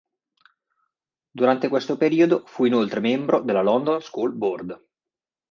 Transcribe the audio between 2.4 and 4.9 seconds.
fu inoltre membro della London School Board.